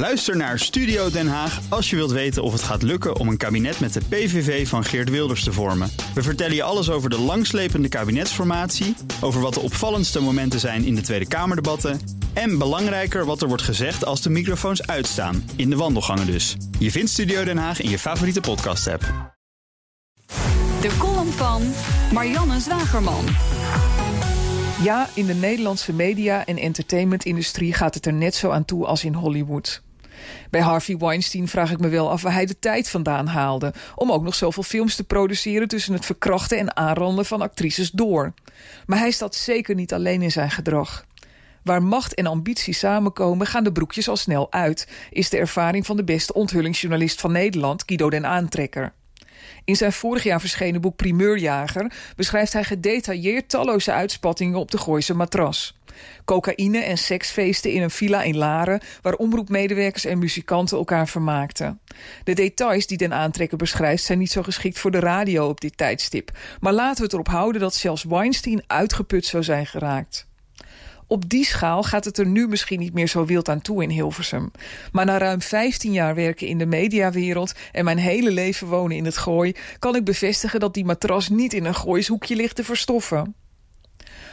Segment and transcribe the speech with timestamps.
[0.00, 3.36] Luister naar Studio Den Haag als je wilt weten of het gaat lukken om een
[3.36, 5.90] kabinet met de PVV van Geert Wilders te vormen.
[6.14, 10.94] We vertellen je alles over de langslepende kabinetsformatie, over wat de opvallendste momenten zijn in
[10.94, 12.00] de Tweede Kamerdebatten
[12.32, 16.56] en belangrijker wat er wordt gezegd als de microfoons uitstaan, in de wandelgangen dus.
[16.78, 19.02] Je vindt Studio Den Haag in je favoriete podcast-app.
[20.80, 21.62] De column van
[22.12, 23.24] Marianne Zwagerman.
[24.82, 29.04] Ja, in de Nederlandse media- en entertainmentindustrie gaat het er net zo aan toe als
[29.04, 29.82] in Hollywood.
[30.50, 34.12] Bij Harvey Weinstein vraag ik me wel af waar hij de tijd vandaan haalde om
[34.12, 38.32] ook nog zoveel films te produceren tussen het verkrachten en aanranden van actrices door.
[38.86, 41.04] Maar hij staat zeker niet alleen in zijn gedrag.
[41.62, 45.96] Waar macht en ambitie samenkomen, gaan de broekjes al snel uit, is de ervaring van
[45.96, 48.92] de beste onthullingsjournalist van Nederland, Guido den Aantrekker.
[49.64, 55.14] In zijn vorig jaar verschenen boek Primeurjager beschrijft hij gedetailleerd talloze uitspattingen op de Gooise
[55.14, 55.78] matras.
[56.24, 58.80] Cocaïne en seksfeesten in een villa in Laren...
[59.02, 61.80] waar omroepmedewerkers en muzikanten elkaar vermaakten.
[62.24, 64.04] De details die Den Aantrekker beschrijft...
[64.04, 66.30] zijn niet zo geschikt voor de radio op dit tijdstip.
[66.60, 70.28] Maar laten we het erop houden dat zelfs Weinstein uitgeput zou zijn geraakt.
[71.10, 73.90] Op die schaal gaat het er nu misschien niet meer zo wild aan toe in
[73.90, 74.50] Hilversum.
[74.92, 79.04] Maar na ruim 15 jaar werken in de mediawereld en mijn hele leven wonen in
[79.04, 83.34] het gooi, kan ik bevestigen dat die matras niet in een gooishoekje ligt te verstoffen.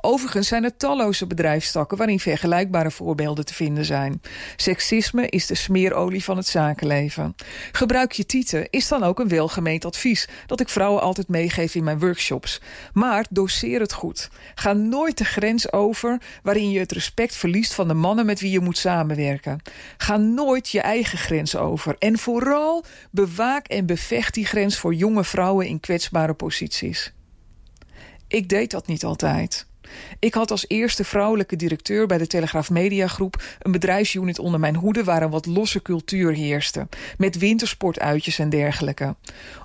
[0.00, 4.22] Overigens zijn er talloze bedrijfstakken waarin vergelijkbare voorbeelden te vinden zijn.
[4.56, 7.34] Seksisme is de smeerolie van het zakenleven.
[7.72, 11.84] Gebruik je tieten is dan ook een welgemeend advies dat ik vrouwen altijd meegeef in
[11.84, 12.60] mijn workshops.
[12.92, 14.28] Maar doseer het goed.
[14.54, 18.50] Ga nooit de grens over waarin je het respect verliest van de mannen met wie
[18.50, 19.60] je moet samenwerken.
[19.96, 21.96] Ga nooit je eigen grens over.
[21.98, 27.12] En vooral bewaak en bevecht die grens voor jonge vrouwen in kwetsbare posities.
[28.28, 29.66] Ik deed dat niet altijd.
[30.18, 33.42] Ik had als eerste vrouwelijke directeur bij de Telegraaf Mediagroep...
[33.58, 36.88] een bedrijfsunit onder mijn hoede waar een wat losse cultuur heerste.
[37.18, 39.16] Met wintersportuitjes en dergelijke.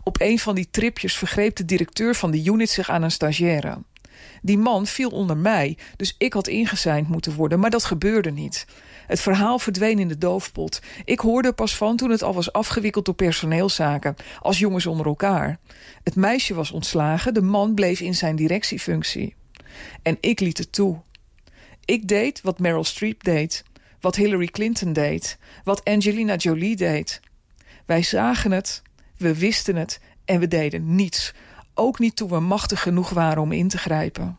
[0.04, 3.78] Op een van die tripjes vergreep de directeur van de unit zich aan een stagiaire.
[4.42, 8.66] Die man viel onder mij, dus ik had ingezeind moeten worden, maar dat gebeurde niet.
[9.08, 10.82] Het verhaal verdween in de doofpot.
[11.06, 15.06] Ik hoorde er pas van toen het al was afgewikkeld door personeelszaken, als jongens onder
[15.06, 15.60] elkaar.
[16.04, 19.36] Het meisje was ontslagen, de man bleef in zijn directiefunctie.
[20.02, 21.02] En ik liet het toe.
[21.86, 23.64] Ik deed wat Meryl Streep deed,
[24.00, 27.20] wat Hillary Clinton deed, wat Angelina Jolie deed.
[27.86, 28.82] Wij zagen het,
[29.18, 31.34] we wisten het en we deden niets.
[31.74, 34.38] Ook niet toen we machtig genoeg waren om in te grijpen.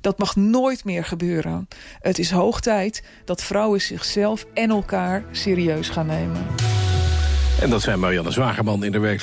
[0.00, 1.68] Dat mag nooit meer gebeuren.
[2.00, 6.46] Het is hoog tijd dat vrouwen zichzelf en elkaar serieus gaan nemen.
[7.60, 9.22] En dat zijn Marianne Zwagerman in de werk.